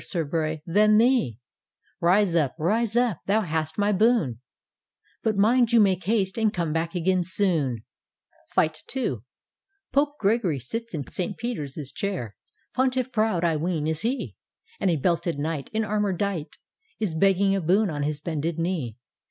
[0.03, 1.35] Sir Bray, than theel
[1.99, 4.41] Rise up, rise up, thou hast my boon;
[5.21, 7.85] But mind you make haste, and come back again soon
[8.57, 8.71] I"
[9.93, 11.37] Pope Gregory sits in St.
[11.37, 12.35] Peter's chair.
[12.73, 14.35] Pontiff proud, I ween, is he,
[14.79, 16.57] And a belted Knight, In armour dight,
[16.99, 18.97] Is begging a boon on his bended knee.